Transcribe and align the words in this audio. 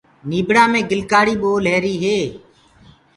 نيبڙآ 0.29 0.63
مينٚ 0.71 0.87
گِلڪآڙي 0.89 1.35
پول 1.41 1.61
رهيريٚ 1.71 2.01
هي۔ 2.03 2.17